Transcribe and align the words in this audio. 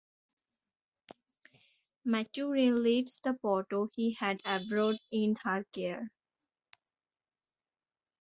Maturin 2.07 2.81
leaves 2.81 3.19
the 3.23 3.35
potto 3.35 3.87
he 3.93 4.13
had 4.15 4.41
aboard 4.45 4.97
in 5.11 5.35
her 5.43 5.63
care. 5.71 6.09